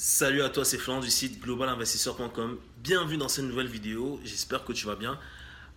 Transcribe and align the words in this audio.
Salut 0.00 0.42
à 0.42 0.48
toi, 0.48 0.64
c'est 0.64 0.78
Florent 0.78 1.00
du 1.00 1.10
site 1.10 1.42
globalinvestisseur.com. 1.42 2.58
Bienvenue 2.84 3.16
dans 3.16 3.26
cette 3.26 3.46
nouvelle 3.46 3.66
vidéo, 3.66 4.20
j'espère 4.22 4.64
que 4.64 4.72
tu 4.72 4.86
vas 4.86 4.94
bien. 4.94 5.18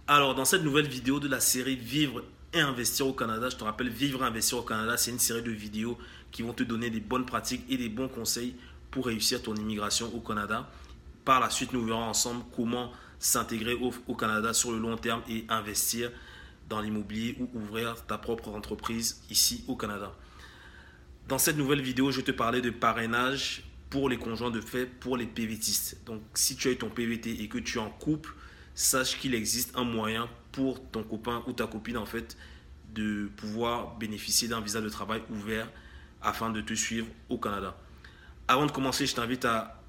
Alors, 0.07 0.35
dans 0.35 0.45
cette 0.45 0.61
nouvelle 0.61 0.87
vidéo 0.87 1.19
de 1.19 1.27
la 1.27 1.39
série 1.39 1.75
Vivre 1.75 2.23
et 2.53 2.59
investir 2.59 3.07
au 3.07 3.13
Canada, 3.13 3.49
je 3.49 3.55
te 3.55 3.63
rappelle, 3.63 3.89
Vivre 3.89 4.21
et 4.21 4.27
investir 4.27 4.59
au 4.59 4.61
Canada, 4.61 4.95
c'est 4.95 5.09
une 5.09 5.17
série 5.17 5.41
de 5.41 5.49
vidéos 5.49 5.97
qui 6.29 6.43
vont 6.43 6.53
te 6.53 6.61
donner 6.61 6.91
des 6.91 6.99
bonnes 6.99 7.25
pratiques 7.25 7.63
et 7.67 7.77
des 7.77 7.89
bons 7.89 8.09
conseils 8.09 8.55
pour 8.91 9.07
réussir 9.07 9.41
ton 9.41 9.55
immigration 9.55 10.13
au 10.13 10.19
Canada. 10.19 10.69
Par 11.25 11.39
la 11.39 11.49
suite, 11.49 11.73
nous 11.73 11.83
verrons 11.83 12.03
ensemble 12.03 12.43
comment 12.55 12.91
s'intégrer 13.17 13.73
au, 13.73 13.91
au 14.05 14.13
Canada 14.13 14.53
sur 14.53 14.71
le 14.71 14.77
long 14.77 14.97
terme 14.97 15.23
et 15.27 15.45
investir 15.49 16.11
dans 16.69 16.79
l'immobilier 16.79 17.37
ou 17.39 17.49
ouvrir 17.57 17.95
ta 18.05 18.19
propre 18.19 18.49
entreprise 18.49 19.23
ici 19.31 19.63
au 19.67 19.75
Canada. 19.75 20.13
Dans 21.27 21.39
cette 21.39 21.57
nouvelle 21.57 21.81
vidéo, 21.81 22.11
je 22.11 22.21
te 22.21 22.29
parler 22.29 22.61
de 22.61 22.69
parrainage 22.69 23.63
pour 23.91 24.07
les 24.09 24.17
conjoints 24.17 24.49
de 24.49 24.61
fait, 24.61 24.85
pour 24.85 25.17
les 25.17 25.27
PVTistes. 25.27 25.97
Donc, 26.05 26.21
si 26.33 26.55
tu 26.55 26.69
as 26.69 26.71
eu 26.71 26.77
ton 26.77 26.89
PVT 26.89 27.43
et 27.43 27.47
que 27.49 27.57
tu 27.57 27.77
es 27.77 27.81
en 27.81 27.89
couple, 27.89 28.33
sache 28.73 29.19
qu'il 29.19 29.35
existe 29.35 29.77
un 29.77 29.83
moyen 29.83 30.29
pour 30.53 30.81
ton 30.91 31.03
copain 31.03 31.43
ou 31.45 31.51
ta 31.51 31.67
copine, 31.67 31.97
en 31.97 32.05
fait, 32.05 32.37
de 32.95 33.29
pouvoir 33.35 33.97
bénéficier 33.97 34.47
d'un 34.47 34.61
visa 34.61 34.79
de 34.79 34.87
travail 34.87 35.21
ouvert 35.29 35.69
afin 36.21 36.49
de 36.49 36.61
te 36.61 36.73
suivre 36.73 37.07
au 37.27 37.37
Canada. 37.37 37.77
Avant 38.47 38.65
de 38.65 38.71
commencer, 38.71 39.05
je 39.05 39.13
t'invite 39.13 39.43
à, 39.43 39.83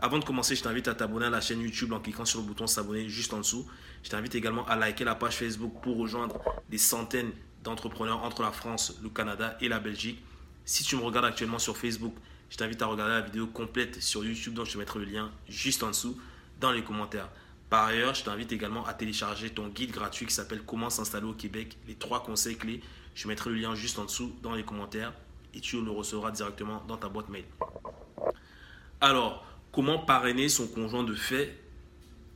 avant 0.00 0.20
de 0.20 0.24
commencer, 0.24 0.54
je 0.54 0.62
t'invite 0.62 0.86
à 0.86 0.94
t'abonner 0.94 1.26
à 1.26 1.30
la 1.30 1.40
chaîne 1.40 1.60
YouTube 1.60 1.92
en 1.92 1.98
cliquant 1.98 2.24
sur 2.24 2.40
le 2.40 2.46
bouton 2.46 2.68
s'abonner 2.68 3.08
juste 3.08 3.32
en 3.34 3.38
dessous. 3.38 3.66
Je 4.04 4.10
t'invite 4.10 4.36
également 4.36 4.64
à 4.66 4.76
liker 4.76 5.02
la 5.02 5.16
page 5.16 5.34
Facebook 5.34 5.72
pour 5.82 5.96
rejoindre 5.96 6.40
des 6.70 6.78
centaines 6.78 7.32
d'entrepreneurs 7.64 8.22
entre 8.22 8.42
la 8.42 8.52
France, 8.52 8.96
le 9.02 9.08
Canada 9.08 9.56
et 9.60 9.68
la 9.68 9.80
Belgique. 9.80 10.22
Si 10.64 10.84
tu 10.84 10.94
me 10.94 11.02
regardes 11.02 11.26
actuellement 11.26 11.58
sur 11.58 11.76
Facebook, 11.76 12.14
je 12.52 12.58
t'invite 12.58 12.82
à 12.82 12.86
regarder 12.86 13.14
la 13.14 13.22
vidéo 13.22 13.46
complète 13.46 14.02
sur 14.02 14.22
YouTube, 14.22 14.52
donc 14.52 14.66
je 14.66 14.72
te 14.72 14.78
mettrai 14.78 14.98
le 14.98 15.06
lien 15.06 15.30
juste 15.48 15.82
en 15.82 15.88
dessous 15.88 16.20
dans 16.60 16.70
les 16.70 16.82
commentaires. 16.84 17.30
Par 17.70 17.86
ailleurs, 17.86 18.14
je 18.14 18.24
t'invite 18.24 18.52
également 18.52 18.84
à 18.84 18.92
télécharger 18.92 19.48
ton 19.48 19.68
guide 19.68 19.90
gratuit 19.90 20.26
qui 20.26 20.34
s'appelle 20.34 20.60
Comment 20.66 20.90
s'installer 20.90 21.24
au 21.24 21.32
Québec, 21.32 21.78
les 21.88 21.94
trois 21.94 22.22
conseils 22.22 22.58
clés. 22.58 22.82
Je 23.14 23.26
mettrai 23.26 23.48
le 23.48 23.56
lien 23.56 23.74
juste 23.74 23.98
en 23.98 24.04
dessous 24.04 24.36
dans 24.42 24.54
les 24.54 24.64
commentaires 24.64 25.14
et 25.54 25.60
tu 25.60 25.82
le 25.82 25.90
recevras 25.90 26.30
directement 26.30 26.84
dans 26.86 26.98
ta 26.98 27.08
boîte 27.08 27.30
mail. 27.30 27.44
Alors, 29.00 29.46
comment 29.72 29.98
parrainer 30.00 30.50
son 30.50 30.66
conjoint 30.66 31.04
de 31.04 31.14
fait 31.14 31.58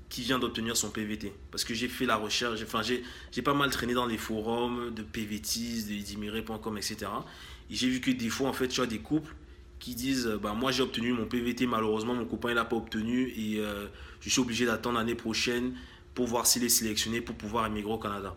qui 0.08 0.22
vient 0.22 0.38
d'obtenir 0.38 0.78
son 0.78 0.88
PVT 0.88 1.34
Parce 1.50 1.62
que 1.62 1.74
j'ai 1.74 1.88
fait 1.88 2.06
la 2.06 2.16
recherche, 2.16 2.62
enfin, 2.62 2.80
j'ai 2.80 3.42
pas 3.42 3.52
mal 3.52 3.68
traîné 3.68 3.92
dans 3.92 4.06
les 4.06 4.16
forums 4.16 4.94
de 4.94 5.02
PVTis, 5.02 5.84
de 5.84 6.78
etc. 6.78 7.10
Et 7.68 7.74
j'ai 7.74 7.90
vu 7.90 8.00
que 8.00 8.10
des 8.10 8.30
fois, 8.30 8.48
en 8.48 8.54
fait, 8.54 8.68
tu 8.68 8.80
as 8.80 8.86
des 8.86 9.00
couples 9.00 9.34
qui 9.78 9.94
disent 9.94 10.26
bah, 10.42 10.54
Moi 10.54 10.72
j'ai 10.72 10.82
obtenu 10.82 11.12
mon 11.12 11.26
PVT, 11.26 11.66
malheureusement 11.66 12.14
mon 12.14 12.24
copain 12.24 12.50
il 12.50 12.54
n'a 12.54 12.64
pas 12.64 12.76
obtenu 12.76 13.28
et 13.36 13.58
euh, 13.58 13.86
je 14.20 14.30
suis 14.30 14.40
obligé 14.40 14.66
d'attendre 14.66 14.98
l'année 14.98 15.14
prochaine 15.14 15.74
pour 16.14 16.26
voir 16.26 16.46
s'il 16.46 16.64
est 16.64 16.68
sélectionné 16.68 17.20
pour 17.20 17.36
pouvoir 17.36 17.66
émigrer 17.66 17.92
au 17.92 17.98
Canada. 17.98 18.34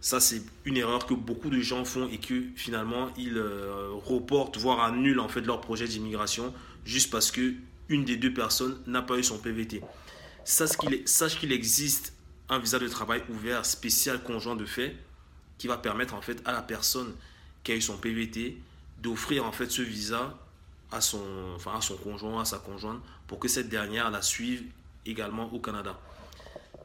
Ça, 0.00 0.18
c'est 0.18 0.42
une 0.64 0.76
erreur 0.76 1.06
que 1.06 1.14
beaucoup 1.14 1.48
de 1.48 1.60
gens 1.60 1.84
font 1.84 2.08
et 2.08 2.18
que 2.18 2.42
finalement 2.56 3.10
ils 3.16 3.38
euh, 3.38 3.90
reportent, 3.92 4.58
voire 4.58 4.80
annulent 4.80 5.20
en 5.20 5.28
fait 5.28 5.42
leur 5.42 5.60
projet 5.60 5.86
d'immigration 5.86 6.52
juste 6.84 7.10
parce 7.10 7.30
que 7.30 7.54
une 7.88 8.04
des 8.04 8.16
deux 8.16 8.32
personnes 8.32 8.80
n'a 8.86 9.02
pas 9.02 9.16
eu 9.18 9.22
son 9.22 9.38
PVT. 9.38 9.80
Sache 10.44 11.38
qu'il 11.38 11.52
existe 11.52 12.14
un 12.48 12.58
visa 12.58 12.78
de 12.78 12.88
travail 12.88 13.22
ouvert 13.30 13.64
spécial 13.64 14.22
conjoint 14.22 14.56
de 14.56 14.64
fait 14.64 14.96
qui 15.58 15.68
va 15.68 15.78
permettre 15.78 16.14
en 16.14 16.20
fait 16.20 16.42
à 16.44 16.52
la 16.52 16.62
personne 16.62 17.14
qui 17.62 17.70
a 17.70 17.76
eu 17.76 17.80
son 17.80 17.96
PVT 17.96 18.56
d'offrir 19.02 19.44
en 19.44 19.52
fait 19.52 19.70
ce 19.70 19.82
visa 19.82 20.38
à 20.90 21.00
son, 21.00 21.20
enfin, 21.56 21.72
à 21.72 22.02
conjoint, 22.02 22.42
à 22.42 22.44
sa 22.44 22.58
conjointe, 22.58 23.02
pour 23.26 23.38
que 23.38 23.48
cette 23.48 23.68
dernière 23.68 24.10
la 24.10 24.22
suive 24.22 24.64
également 25.06 25.52
au 25.52 25.58
Canada. 25.58 25.98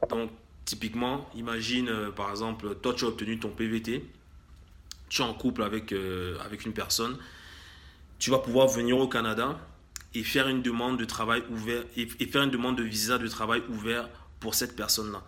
Donc, 0.08 0.30
typiquement, 0.64 1.28
imagine 1.34 1.88
euh, 1.88 2.10
par 2.10 2.30
exemple, 2.30 2.74
toi 2.76 2.94
tu 2.94 3.04
as 3.04 3.08
obtenu 3.08 3.38
ton 3.38 3.50
PVT, 3.50 4.04
tu 5.08 5.22
es 5.22 5.24
en 5.24 5.34
couple 5.34 5.62
avec, 5.62 5.92
euh, 5.92 6.38
avec 6.40 6.64
une 6.64 6.72
personne, 6.72 7.16
tu 8.18 8.30
vas 8.30 8.38
pouvoir 8.38 8.66
venir 8.68 8.98
au 8.98 9.08
Canada 9.08 9.58
et 10.14 10.24
faire 10.24 10.48
une 10.48 10.62
demande 10.62 10.98
de 10.98 11.04
travail 11.04 11.42
ouvert 11.50 11.84
et, 11.96 12.08
et 12.18 12.26
faire 12.26 12.42
une 12.42 12.50
demande 12.50 12.76
de 12.76 12.82
visa 12.82 13.18
de 13.18 13.28
travail 13.28 13.62
ouvert 13.68 14.08
pour 14.40 14.54
cette 14.54 14.74
personne-là. 14.74 15.22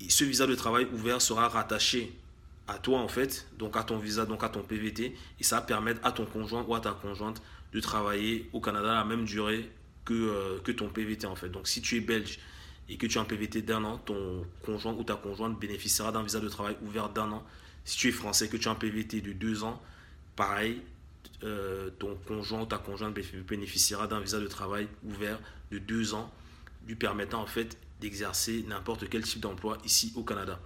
Et 0.00 0.10
ce 0.10 0.24
visa 0.24 0.46
de 0.46 0.54
travail 0.54 0.86
ouvert 0.92 1.20
sera 1.20 1.48
rattaché 1.48 2.12
à 2.66 2.78
toi 2.78 3.00
en 3.00 3.08
fait, 3.08 3.46
donc 3.58 3.76
à 3.76 3.82
ton 3.82 3.98
visa, 3.98 4.24
donc 4.24 4.42
à 4.42 4.48
ton 4.48 4.62
PVT, 4.62 5.14
et 5.38 5.44
ça 5.44 5.56
va 5.56 5.62
permettre 5.62 6.00
à 6.04 6.12
ton 6.12 6.24
conjoint 6.24 6.64
ou 6.66 6.74
à 6.74 6.80
ta 6.80 6.92
conjointe 6.92 7.42
de 7.72 7.80
travailler 7.80 8.48
au 8.52 8.60
Canada 8.60 8.92
à 8.92 8.94
la 8.94 9.04
même 9.04 9.24
durée 9.24 9.70
que, 10.04 10.14
euh, 10.14 10.72
ton 10.74 10.88
PVT 10.88 11.26
en 11.26 11.36
fait. 11.36 11.48
Donc 11.48 11.68
si 11.68 11.82
tu 11.82 11.96
es 11.96 12.00
belge 12.00 12.38
et 12.88 12.96
que 12.96 13.06
tu 13.06 13.18
as 13.18 13.20
un 13.20 13.24
PVT 13.24 13.62
d'un 13.62 13.84
an, 13.84 13.98
ton 13.98 14.46
conjoint 14.64 14.94
ou 14.94 15.04
ta 15.04 15.16
conjointe 15.16 15.58
bénéficiera 15.58 16.12
d'un 16.12 16.22
visa 16.22 16.40
de 16.40 16.48
travail 16.48 16.76
ouvert 16.82 17.08
d'un 17.08 17.32
an. 17.32 17.46
Si 17.84 17.98
tu 17.98 18.08
es 18.08 18.12
français, 18.12 18.48
que 18.48 18.56
tu 18.56 18.68
as 18.68 18.70
un 18.70 18.76
PVT 18.76 19.20
de 19.20 19.32
deux 19.32 19.64
ans, 19.64 19.82
pareil, 20.36 20.80
euh, 21.42 21.90
ton 21.98 22.16
conjoint 22.26 22.62
ou 22.62 22.66
ta 22.66 22.78
conjointe 22.78 23.14
bénéficiera 23.46 24.06
d'un 24.06 24.20
visa 24.20 24.40
de 24.40 24.46
travail 24.46 24.88
ouvert 25.04 25.38
de 25.70 25.78
deux 25.78 26.14
ans, 26.14 26.32
lui 26.86 26.94
permettant 26.94 27.42
en 27.42 27.46
fait 27.46 27.76
d'exercer 28.00 28.64
n'importe 28.68 29.08
quel 29.08 29.22
type 29.22 29.40
d'emploi 29.40 29.78
ici 29.84 30.12
au 30.16 30.22
Canada. 30.22 30.60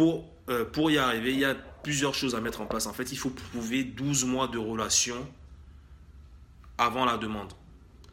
Pour, 0.00 0.24
euh, 0.48 0.64
pour 0.64 0.90
y 0.90 0.96
arriver, 0.96 1.30
il 1.34 1.40
y 1.40 1.44
a 1.44 1.54
plusieurs 1.54 2.14
choses 2.14 2.34
à 2.34 2.40
mettre 2.40 2.62
en 2.62 2.66
place. 2.66 2.86
En 2.86 2.94
fait, 2.94 3.12
il 3.12 3.18
faut 3.18 3.28
prouver 3.28 3.84
12 3.84 4.24
mois 4.24 4.48
de 4.48 4.56
relation 4.56 5.28
avant 6.78 7.04
la 7.04 7.18
demande. 7.18 7.52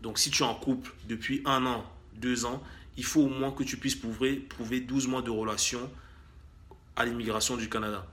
Donc, 0.02 0.20
si 0.20 0.30
tu 0.30 0.44
es 0.44 0.46
en 0.46 0.54
couple 0.54 0.94
depuis 1.08 1.42
un 1.46 1.66
an, 1.66 1.90
deux 2.16 2.44
ans, 2.44 2.62
il 2.98 3.06
faut 3.06 3.22
au 3.22 3.30
moins 3.30 3.52
que 3.52 3.64
tu 3.64 3.78
puisses 3.78 3.96
prouver, 3.96 4.36
prouver 4.36 4.82
12 4.82 5.08
mois 5.08 5.22
de 5.22 5.30
relation 5.30 5.90
à 6.98 7.06
l'immigration 7.06 7.56
du 7.56 7.70
Canada. 7.70 8.06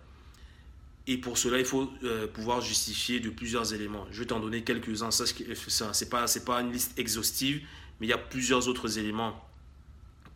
Et 1.09 1.19
pour 1.19 1.37
cela, 1.37 1.59
il 1.59 1.65
faut 1.65 1.91
euh, 2.05 2.29
pouvoir 2.29 2.61
justifier 2.61 3.19
de 3.19 3.29
plusieurs 3.29 3.75
éléments. 3.75 4.07
Je 4.13 4.21
vais 4.21 4.27
t'en 4.27 4.39
donner 4.39 4.63
quelques-uns. 4.63 5.11
Ce 5.11 5.25
n'est 5.25 6.09
pas, 6.09 6.27
pas 6.47 6.61
une 6.61 6.71
liste 6.71 6.97
exhaustive, 6.97 7.61
mais 7.99 8.07
il 8.07 8.11
y 8.11 8.13
a 8.13 8.19
plusieurs 8.19 8.69
autres 8.69 9.01
éléments 9.01 9.45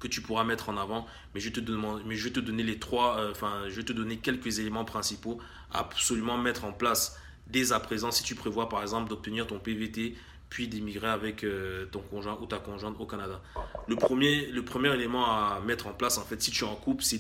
que 0.01 0.09
tu 0.09 0.21
pourras 0.21 0.45
mettre 0.45 0.69
en 0.69 0.77
avant. 0.77 1.07
Mais 1.35 1.41
je 1.41 1.51
te, 1.51 1.61
demande, 1.61 2.03
mais 2.07 2.17
je 2.17 2.25
vais 2.25 2.33
te 2.33 2.41
donner 2.41 2.63
les 2.63 2.79
trois, 2.79 3.19
euh, 3.19 3.31
enfin, 3.31 3.65
je 3.69 3.81
te 3.81 3.93
donner 3.93 4.17
quelques 4.17 4.59
éléments 4.59 4.85
principaux 4.85 5.39
à 5.73 5.81
absolument 5.81 6.39
mettre 6.39 6.65
en 6.65 6.73
place 6.73 7.19
dès 7.49 7.73
à 7.73 7.81
présent 7.81 8.11
si 8.11 8.23
tu 8.23 8.35
prévois 8.35 8.69
par 8.69 8.83
exemple 8.83 9.09
d'obtenir 9.09 9.47
ton 9.47 9.59
PVT 9.59 10.15
puis 10.51 10.69
d'émigrer 10.69 11.09
avec 11.09 11.45
euh, 11.45 11.87
ton 11.87 12.01
conjoint 12.01 12.39
ou 12.41 12.47
ta 12.47 12.59
conjointe 12.59 12.97
au 12.99 13.07
Canada. 13.07 13.41
Le 13.87 13.97
premier, 13.97 14.47
le 14.47 14.65
premier 14.65 14.93
élément 14.95 15.27
à 15.27 15.61
mettre 15.61 15.87
en 15.87 15.93
place, 15.93 16.19
en 16.19 16.25
fait, 16.25 16.41
si 16.41 16.51
tu 16.51 16.65
es 16.65 16.67
en 16.67 16.75
couple, 16.75 17.05
c'est 17.05 17.19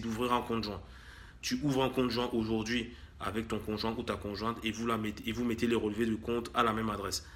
d'ouvrir 0.00 0.32
un 0.32 0.40
compte 0.40 0.64
joint. 0.64 0.80
Tu 1.42 1.60
ouvres 1.62 1.82
un 1.82 1.90
compte 1.90 2.10
joint 2.10 2.30
aujourd'hui 2.32 2.90
avec 3.20 3.48
ton 3.48 3.58
conjoint 3.58 3.94
ou 3.98 4.02
ta 4.02 4.16
conjointe 4.16 4.56
et 4.64 4.70
vous, 4.70 4.86
la 4.86 4.96
mettez, 4.96 5.28
et 5.28 5.32
vous 5.32 5.44
mettez 5.44 5.66
les 5.66 5.76
relevés 5.76 6.06
de 6.06 6.14
compte 6.14 6.50
à 6.54 6.62
la 6.62 6.72
même 6.72 6.90
adresse. 6.90 7.26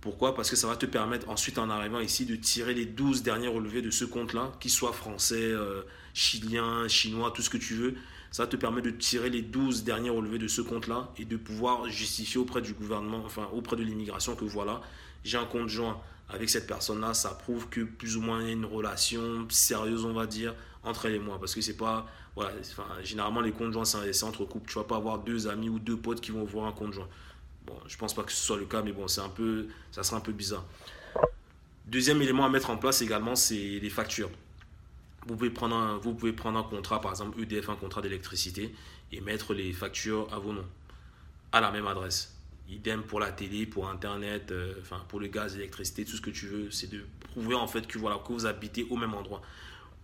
Pourquoi? 0.00 0.34
Parce 0.34 0.48
que 0.48 0.56
ça 0.56 0.66
va 0.66 0.76
te 0.76 0.86
permettre 0.86 1.28
ensuite 1.28 1.58
en 1.58 1.68
arrivant 1.68 2.00
ici 2.00 2.24
de 2.24 2.34
tirer 2.34 2.72
les 2.72 2.86
12 2.86 3.22
derniers 3.22 3.48
relevés 3.48 3.82
de 3.82 3.90
ce 3.90 4.04
compte-là, 4.06 4.52
qu'ils 4.58 4.70
soient 4.70 4.94
français, 4.94 5.42
euh, 5.42 5.82
chilien, 6.14 6.88
chinois, 6.88 7.30
tout 7.32 7.42
ce 7.42 7.50
que 7.50 7.58
tu 7.58 7.74
veux. 7.74 7.94
Ça 8.30 8.44
va 8.44 8.46
te 8.46 8.56
permettre 8.56 8.86
de 8.86 8.92
tirer 8.92 9.28
les 9.28 9.42
12 9.42 9.84
derniers 9.84 10.10
relevés 10.10 10.38
de 10.38 10.48
ce 10.48 10.62
compte-là 10.62 11.12
et 11.18 11.24
de 11.24 11.36
pouvoir 11.36 11.88
justifier 11.88 12.40
auprès 12.40 12.62
du 12.62 12.72
gouvernement, 12.72 13.22
enfin 13.26 13.48
auprès 13.52 13.76
de 13.76 13.82
l'immigration 13.82 14.36
que 14.36 14.44
voilà, 14.44 14.80
j'ai 15.24 15.36
un 15.36 15.44
compte 15.44 15.68
joint 15.68 16.00
avec 16.30 16.48
cette 16.48 16.66
personne-là. 16.66 17.12
Ça 17.12 17.30
prouve 17.30 17.68
que 17.68 17.82
plus 17.82 18.16
ou 18.16 18.22
moins 18.22 18.40
il 18.40 18.46
y 18.46 18.50
a 18.50 18.52
une 18.52 18.64
relation 18.64 19.46
sérieuse, 19.50 20.04
on 20.06 20.14
va 20.14 20.26
dire, 20.26 20.54
entre 20.82 21.06
elle 21.06 21.16
et 21.16 21.18
moi. 21.18 21.38
Parce 21.38 21.54
que 21.54 21.60
c'est 21.60 21.76
pas. 21.76 22.06
Voilà, 22.36 22.52
généralement 23.02 23.40
les 23.40 23.50
comptes 23.50 23.72
joints, 23.72 23.84
c'est 23.84 24.24
entre 24.24 24.44
couples. 24.44 24.70
Tu 24.70 24.78
vas 24.78 24.84
pas 24.84 24.96
avoir 24.96 25.18
deux 25.18 25.48
amis 25.48 25.68
ou 25.68 25.78
deux 25.78 25.96
potes 25.96 26.20
qui 26.20 26.30
vont 26.30 26.44
voir 26.44 26.66
un 26.66 26.72
compte 26.72 26.92
joint. 26.92 27.08
Je 27.86 27.96
pense 27.96 28.14
pas 28.14 28.22
que 28.22 28.32
ce 28.32 28.42
soit 28.42 28.56
le 28.56 28.66
cas, 28.66 28.82
mais 28.82 28.92
bon, 28.92 29.08
c'est 29.08 29.20
un 29.20 29.28
peu, 29.28 29.68
ça 29.90 30.02
sera 30.02 30.16
un 30.16 30.20
peu 30.20 30.32
bizarre. 30.32 30.64
Deuxième 31.86 32.22
élément 32.22 32.44
à 32.44 32.48
mettre 32.48 32.70
en 32.70 32.76
place 32.76 33.02
également, 33.02 33.34
c'est 33.34 33.78
les 33.80 33.90
factures. 33.90 34.30
Vous 35.26 35.36
pouvez, 35.36 35.50
prendre 35.50 35.76
un, 35.76 35.98
vous 35.98 36.14
pouvez 36.14 36.32
prendre 36.32 36.58
un 36.58 36.62
contrat, 36.62 37.00
par 37.00 37.10
exemple 37.10 37.40
EDF, 37.40 37.68
un 37.68 37.76
contrat 37.76 38.00
d'électricité, 38.00 38.74
et 39.12 39.20
mettre 39.20 39.54
les 39.54 39.72
factures 39.72 40.32
à 40.32 40.38
vos 40.38 40.52
noms, 40.52 40.66
à 41.52 41.60
la 41.60 41.70
même 41.70 41.86
adresse. 41.86 42.36
Idem 42.68 43.02
pour 43.02 43.18
la 43.18 43.32
télé, 43.32 43.66
pour 43.66 43.88
Internet, 43.88 44.52
euh, 44.52 44.74
enfin 44.80 45.04
pour 45.08 45.18
le 45.18 45.26
gaz, 45.26 45.56
l'électricité, 45.56 46.04
tout 46.04 46.16
ce 46.16 46.20
que 46.20 46.30
tu 46.30 46.46
veux. 46.46 46.70
C'est 46.70 46.88
de 46.88 47.04
prouver 47.32 47.56
en 47.56 47.66
fait 47.66 47.86
que, 47.86 47.98
voilà, 47.98 48.18
que 48.24 48.32
vous 48.32 48.46
habitez 48.46 48.86
au 48.88 48.96
même 48.96 49.14
endroit. 49.14 49.42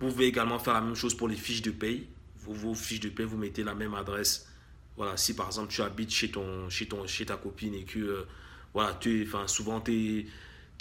Vous 0.00 0.08
pouvez 0.08 0.26
également 0.26 0.58
faire 0.58 0.74
la 0.74 0.80
même 0.80 0.96
chose 0.96 1.16
pour 1.16 1.28
les 1.28 1.36
fiches 1.36 1.62
de 1.62 1.70
paye. 1.70 2.06
Vos, 2.40 2.52
vos 2.52 2.74
fiches 2.74 3.00
de 3.00 3.08
paye, 3.08 3.24
vous 3.24 3.38
mettez 3.38 3.62
la 3.62 3.74
même 3.74 3.94
adresse 3.94 4.48
voilà, 4.96 5.16
si 5.16 5.34
par 5.34 5.46
exemple 5.46 5.72
tu 5.72 5.82
habites 5.82 6.10
chez, 6.10 6.30
ton, 6.30 6.68
chez, 6.70 6.86
ton, 6.86 7.06
chez 7.06 7.26
ta 7.26 7.36
copine 7.36 7.74
et 7.74 7.84
que 7.84 7.98
euh, 7.98 8.26
voilà, 8.74 8.94
tu 8.94 9.26
enfin, 9.26 9.46
souvent 9.46 9.80
tu 9.80 10.26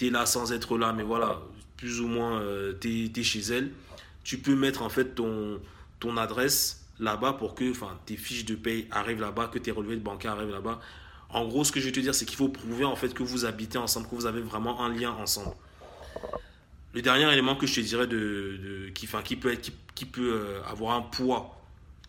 es, 0.01 0.09
là 0.09 0.25
sans 0.25 0.53
être 0.53 0.77
là, 0.77 0.93
mais 0.93 1.03
voilà, 1.03 1.41
plus 1.77 2.01
ou 2.01 2.07
moins 2.07 2.39
euh, 2.41 2.73
tu 2.79 3.11
es, 3.15 3.23
chez 3.23 3.41
elle, 3.41 3.71
tu 4.23 4.37
peux 4.37 4.55
mettre 4.55 4.81
en 4.81 4.89
fait 4.89 5.15
ton, 5.15 5.59
ton 5.99 6.17
adresse 6.17 6.85
là-bas 6.99 7.33
pour 7.33 7.55
que 7.55 7.73
tes 8.05 8.17
fiches 8.17 8.45
de 8.45 8.55
paye 8.55 8.87
arrivent 8.91 9.21
là-bas, 9.21 9.47
que 9.47 9.59
tes 9.59 9.71
relevés 9.71 9.97
de 9.97 10.01
bancaire 10.01 10.31
arrivent 10.31 10.51
là-bas. 10.51 10.79
En 11.29 11.45
gros, 11.45 11.63
ce 11.63 11.71
que 11.71 11.79
je 11.79 11.85
vais 11.85 11.91
te 11.91 11.99
dire, 11.99 12.15
c'est 12.15 12.25
qu'il 12.25 12.37
faut 12.37 12.47
prouver 12.47 12.85
en 12.85 12.95
fait 12.95 13.13
que 13.13 13.23
vous 13.23 13.45
habitez 13.45 13.77
ensemble, 13.77 14.07
que 14.07 14.15
vous 14.15 14.25
avez 14.25 14.41
vraiment 14.41 14.81
un 14.81 14.89
lien 14.89 15.11
ensemble. 15.11 15.55
Le 16.93 17.01
dernier 17.01 17.29
élément 17.31 17.57
que 17.57 17.67
je 17.67 17.75
te 17.75 17.81
dirais 17.81 18.07
de, 18.07 18.89
qui, 18.95 19.07
qui, 19.25 19.35
peut, 19.35 19.51
être, 19.51 19.71
qui, 19.95 20.05
peut 20.05 20.33
euh, 20.33 20.63
avoir 20.63 20.95
un 20.95 21.01
poids 21.01 21.64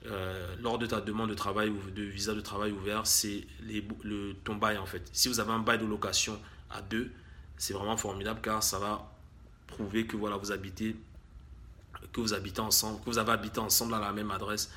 euh, 0.06 0.54
lors 0.62 0.78
de 0.78 0.86
ta 0.86 1.00
demande 1.00 1.30
de 1.30 1.34
travail 1.34 1.68
ou 1.68 1.90
de 1.90 2.02
visa 2.02 2.34
de 2.34 2.40
travail 2.40 2.72
ouvert, 2.72 3.06
c'est 3.06 3.46
le, 3.62 4.32
ton 4.44 4.56
bail 4.56 4.78
en 4.78 4.86
fait. 4.86 5.08
Si 5.12 5.28
vous 5.28 5.40
avez 5.40 5.52
un 5.52 5.58
bail 5.58 5.78
de 5.78 5.86
location 5.86 6.38
à 6.70 6.82
deux, 6.82 7.10
c'est 7.56 7.72
vraiment 7.72 7.96
formidable 7.96 8.40
car 8.42 8.62
ça 8.62 8.78
va 8.78 9.12
prouver 9.66 10.06
que 10.06 10.16
voilà, 10.16 10.36
vous 10.36 10.52
habitez 10.52 10.96
que 12.12 12.20
vous 12.20 12.34
habitez 12.34 12.60
ensemble, 12.60 13.00
que 13.00 13.06
vous 13.06 13.18
avez 13.18 13.32
habité 13.32 13.58
ensemble 13.58 13.94
à 13.94 14.00
la 14.00 14.12
même 14.12 14.30
adresse 14.30 14.70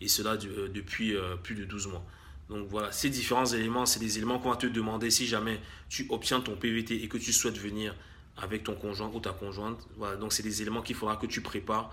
et 0.00 0.08
cela 0.08 0.32
euh, 0.32 0.68
depuis 0.68 1.14
plus 1.42 1.54
de 1.54 1.64
12 1.64 1.88
mois. 1.88 2.04
Donc 2.48 2.66
voilà, 2.68 2.90
ces 2.92 3.08
différents 3.08 3.46
éléments, 3.46 3.86
c'est 3.86 4.00
des 4.00 4.18
éléments 4.18 4.38
qu'on 4.38 4.50
va 4.50 4.56
te 4.56 4.66
demander 4.66 5.10
si 5.10 5.26
jamais 5.26 5.60
tu 5.88 6.06
obtiens 6.10 6.40
ton 6.40 6.56
PVT 6.56 7.02
et 7.02 7.08
que 7.08 7.18
tu 7.18 7.32
souhaites 7.32 7.58
venir 7.58 7.94
avec 8.36 8.64
ton 8.64 8.74
conjoint 8.74 9.10
ou 9.12 9.20
ta 9.20 9.30
conjointe. 9.30 9.78
Voilà, 9.96 10.16
donc 10.16 10.32
c'est 10.32 10.42
des 10.42 10.60
éléments 10.60 10.82
qu'il 10.82 10.96
faudra 10.96 11.16
que 11.16 11.26
tu 11.26 11.40
prépares 11.40 11.90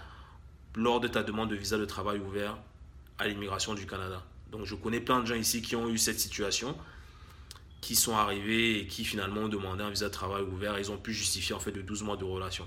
lors 0.75 0.99
de 0.99 1.07
ta 1.07 1.23
demande 1.23 1.49
de 1.49 1.55
visa 1.55 1.77
de 1.77 1.85
travail 1.85 2.19
ouvert 2.19 2.57
à 3.19 3.27
l'immigration 3.27 3.73
du 3.73 3.85
Canada. 3.85 4.23
Donc 4.51 4.65
je 4.65 4.75
connais 4.75 4.99
plein 4.99 5.19
de 5.19 5.27
gens 5.27 5.35
ici 5.35 5.61
qui 5.61 5.75
ont 5.75 5.89
eu 5.89 5.97
cette 5.97 6.19
situation, 6.19 6.75
qui 7.81 7.95
sont 7.95 8.15
arrivés 8.15 8.79
et 8.79 8.87
qui 8.87 9.05
finalement 9.05 9.41
ont 9.41 9.49
demandé 9.49 9.83
un 9.83 9.89
visa 9.89 10.07
de 10.07 10.13
travail 10.13 10.43
ouvert 10.43 10.77
et 10.77 10.81
ils 10.81 10.91
ont 10.91 10.97
pu 10.97 11.13
justifier 11.13 11.53
en 11.53 11.59
fait 11.59 11.71
de 11.71 11.81
12 11.81 12.03
mois 12.03 12.17
de 12.17 12.23
relation. 12.23 12.63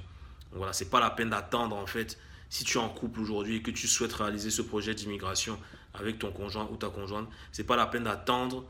Donc 0.50 0.58
voilà, 0.58 0.72
c'est 0.72 0.90
pas 0.90 1.00
la 1.00 1.10
peine 1.10 1.30
d'attendre 1.30 1.76
en 1.76 1.86
fait 1.86 2.18
si 2.48 2.64
tu 2.64 2.76
es 2.76 2.80
en 2.80 2.90
couple 2.90 3.20
aujourd'hui 3.20 3.56
et 3.56 3.62
que 3.62 3.70
tu 3.70 3.88
souhaites 3.88 4.12
réaliser 4.12 4.50
ce 4.50 4.60
projet 4.62 4.94
d'immigration 4.94 5.58
avec 5.94 6.18
ton 6.18 6.30
conjoint 6.30 6.68
ou 6.70 6.76
ta 6.76 6.88
conjointe, 6.88 7.28
c'est 7.50 7.64
pas 7.64 7.76
la 7.76 7.86
peine 7.86 8.04
d'attendre 8.04 8.64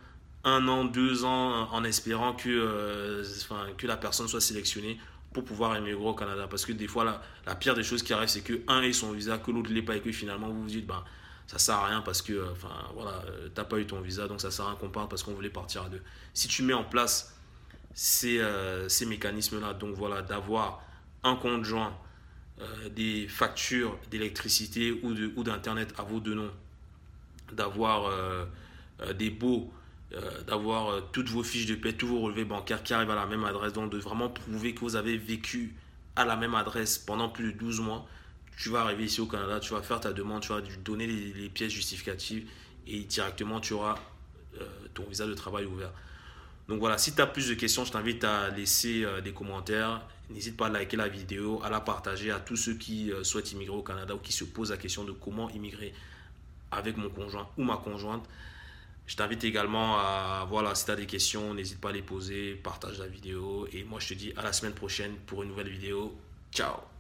un 0.45 0.67
an, 0.69 0.85
deux 0.85 1.25
ans 1.25 1.69
en 1.71 1.85
espérant 1.85 2.33
que, 2.33 2.49
euh, 2.49 3.25
que 3.77 3.87
la 3.87 3.97
personne 3.97 4.29
soit 4.29 4.41
sélectionnée 4.41 4.99
pour 5.33 5.45
pouvoir 5.45 5.77
émigrer 5.77 6.03
au 6.05 6.15
Canada. 6.15 6.47
Parce 6.49 6.67
que 6.67 6.73
des 6.73 6.89
fois, 6.89 7.21
la, 7.47 7.55
pire 7.55 7.75
des 7.75 7.83
choses 7.83 8.03
qui 8.03 8.13
arrivent, 8.13 8.29
c'est 8.29 8.43
que 8.43 8.61
un 8.69 8.83
ait 8.83 8.93
son 8.93 9.13
visa, 9.13 9.39
que 9.39 9.51
l'autre 9.51 9.71
ne 9.71 9.75
l'ait 9.75 9.83
pas 9.83 9.97
et 9.97 10.01
que 10.01 10.13
finalement 10.13 10.49
vous 10.49 10.63
vous 10.63 10.69
dites, 10.69 10.87
ben, 10.87 11.03
ça 11.53 11.59
sert 11.59 11.75
à 11.77 11.87
rien 11.87 12.01
parce 12.01 12.23
que, 12.23 12.51
enfin, 12.51 12.75
voilà, 12.95 13.23
euh, 13.29 13.49
t'as 13.55 13.65
pas 13.65 13.79
eu 13.79 13.87
ton 13.87 14.01
visa, 14.01 14.27
donc 14.27 14.41
ça 14.41 14.51
sert 14.51 14.65
à 14.65 14.69
rien 14.71 14.77
qu'on 14.77 14.89
parte 14.89 15.09
parce 15.09 15.23
qu'on 15.23 15.35
voulait 15.35 15.51
partir 15.51 15.85
à 15.85 15.89
deux. 15.89 16.03
Si 16.35 16.49
tu 16.49 16.63
mets 16.63 16.75
en 16.75 16.85
place 16.85 17.37
ces, 17.95 18.39
euh, 18.41 18.89
mécanismes-là, 19.07 19.75
donc 19.75 19.95
voilà, 19.95 20.23
d'avoir 20.23 20.83
un 21.23 21.37
conjoint, 21.37 21.97
des 22.95 23.27
factures 23.27 23.99
d'électricité 24.09 24.93
ou 25.03 25.43
d'Internet 25.43 25.93
à 25.99 26.03
vos 26.03 26.21
deux 26.21 26.35
noms, 26.35 26.53
d'avoir 27.53 28.09
des 29.19 29.31
baux 29.31 29.73
euh, 30.15 30.43
d'avoir 30.43 30.91
euh, 30.91 31.01
toutes 31.13 31.31
vos 31.31 31.43
fiches 31.43 31.65
de 31.65 31.75
paie, 31.75 31.95
tous 31.95 32.07
vos 32.07 32.21
relevés 32.21 32.45
bancaires 32.45 32.83
qui 32.83 32.93
arrivent 32.93 33.11
à 33.11 33.15
la 33.15 33.25
même 33.25 33.45
adresse, 33.45 33.73
donc 33.73 33.91
de 33.91 33.97
vraiment 33.97 34.29
prouver 34.29 34.75
que 34.75 34.81
vous 34.81 34.95
avez 34.95 35.17
vécu 35.17 35.75
à 36.17 36.27
la 36.27 36.37
même 36.37 36.55
adresse 36.55 36.99
pendant 36.99 37.31
plus 37.31 37.55
de 37.55 37.59
12 37.59 37.81
mois. 37.81 38.07
Tu 38.63 38.69
vas 38.69 38.83
arriver 38.83 39.07
ici 39.07 39.21
au 39.21 39.27
Canada, 39.27 39.59
tu 39.59 39.75
vas 39.75 39.83
faire 39.83 39.99
ta 39.99 40.13
demande, 40.13 40.43
tu 40.43 40.51
vas 40.51 40.61
donner 40.85 41.05
les, 41.09 41.49
pièces 41.49 41.73
justificatives 41.73 42.49
et 42.87 43.01
directement 43.01 43.59
tu 43.59 43.73
auras 43.73 43.97
euh, 44.61 44.65
ton 44.95 45.03
visa 45.03 45.27
de 45.27 45.35
travail 45.35 45.65
ouvert. 45.65 45.91
Donc 46.69 46.79
voilà, 46.79 46.97
si 46.97 47.13
tu 47.13 47.21
as 47.21 47.27
plus 47.27 47.49
de 47.49 47.55
questions, 47.55 47.85
je 47.85 47.91
t'invite 47.91 48.23
à 48.23 48.51
laisser 48.51 49.05
des 49.25 49.33
commentaires. 49.33 50.01
N'hésite 50.31 50.57
pas 50.57 50.67
à 50.67 50.69
liker 50.69 50.97
la 50.97 51.09
vidéo, 51.09 51.61
à 51.65 51.71
la 51.71 51.81
partager 51.81 52.31
à 52.31 52.39
tous 52.39 52.55
ceux 52.55 52.75
qui 52.75 53.11
souhaitent 53.25 53.51
immigrer 53.51 53.75
au 53.75 53.83
Canada 53.83 54.15
ou 54.15 54.19
qui 54.19 54.33
se 54.33 54.45
posent 54.45 54.71
la 54.71 54.77
question 54.77 55.03
de 55.03 55.11
comment 55.11 55.51
immigrer 55.51 55.93
avec 56.71 56.97
mon 56.97 57.11
conjoint 57.11 57.49
ou 57.59 57.65
ma 57.65 57.79
conjointe. 57.79 58.25
Je 59.09 59.17
t'invite 59.17 59.43
également 59.43 59.99
à, 59.99 60.47
voilà, 60.49 60.77
si 60.77 60.85
tu 60.85 60.93
as 60.93 60.97
des 60.97 61.07
questions, 61.07 61.53
n'hésite 61.53 61.81
pas 61.81 61.89
à 61.89 61.93
les 61.93 62.03
poser, 62.03 62.55
partage 62.55 63.01
la 63.01 63.09
vidéo. 63.09 63.67
Et 63.73 63.83
moi, 63.83 63.99
je 63.99 64.11
te 64.11 64.15
dis 64.15 64.33
à 64.37 64.43
la 64.43 64.53
semaine 64.53 64.75
prochaine 64.75 65.17
pour 65.27 65.43
une 65.43 65.49
nouvelle 65.49 65.69
vidéo. 65.69 66.17
Ciao 66.53 66.92